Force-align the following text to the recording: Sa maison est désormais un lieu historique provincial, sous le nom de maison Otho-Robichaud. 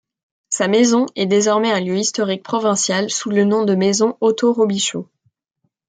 Sa 0.49 0.67
maison 0.67 1.05
est 1.15 1.27
désormais 1.27 1.71
un 1.71 1.79
lieu 1.79 1.95
historique 1.95 2.41
provincial, 2.41 3.11
sous 3.11 3.29
le 3.29 3.43
nom 3.45 3.65
de 3.65 3.75
maison 3.75 4.17
Otho-Robichaud. 4.19 5.07